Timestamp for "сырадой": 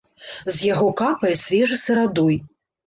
1.87-2.45